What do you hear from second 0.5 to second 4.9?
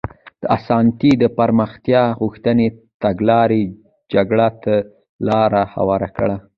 اسانتي د پراختیا غوښتنې تګلارې جګړو ته